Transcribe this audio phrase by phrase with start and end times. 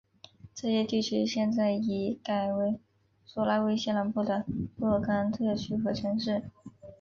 [0.55, 2.79] 这些地区现在已改为
[3.23, 4.43] 苏拉威西南部的
[4.75, 6.41] 若干特区和城市。